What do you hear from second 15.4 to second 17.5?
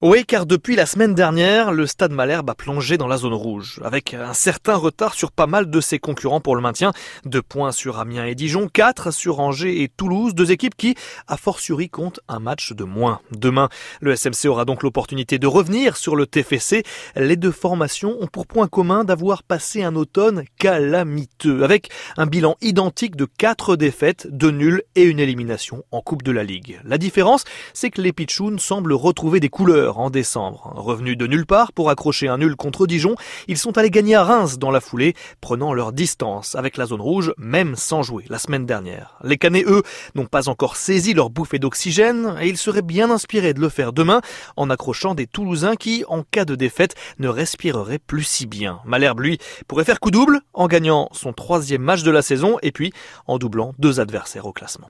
de revenir sur le TFC. Les deux